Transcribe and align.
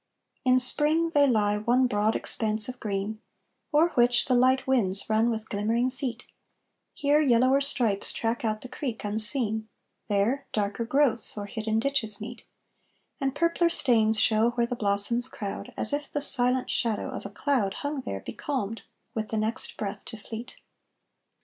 In 0.43 0.57
Spring 0.59 1.11
they 1.11 1.27
lie 1.27 1.59
one 1.59 1.85
broad 1.85 2.15
expanse 2.15 2.67
of 2.67 2.79
green, 2.79 3.21
O'er 3.71 3.89
which 3.89 4.25
the 4.25 4.33
light 4.33 4.65
winds 4.65 5.07
run 5.11 5.29
with 5.29 5.47
glimmering 5.47 5.91
feet; 5.91 6.25
Here, 6.95 7.21
yellower 7.21 7.61
stripes 7.61 8.11
track 8.11 8.43
out 8.43 8.61
the 8.61 8.67
creek 8.67 9.03
unseen, 9.03 9.69
There, 10.07 10.47
darker 10.53 10.85
growths 10.85 11.37
o'er 11.37 11.45
hidden 11.45 11.77
ditches 11.77 12.19
meet; 12.19 12.45
And 13.19 13.35
purpler 13.35 13.69
stains 13.69 14.19
show 14.19 14.49
where 14.49 14.65
the 14.65 14.75
blossoms 14.75 15.27
crowd, 15.27 15.71
As 15.77 15.93
if 15.93 16.11
the 16.11 16.19
silent 16.19 16.71
shadow 16.71 17.11
of 17.11 17.23
a 17.23 17.29
cloud 17.29 17.75
Hung 17.85 18.01
there 18.01 18.21
becalmed, 18.21 18.81
with 19.13 19.29
the 19.29 19.37
next 19.37 19.77
breath 19.77 20.03
to 20.05 20.17
fleet. 20.17 20.55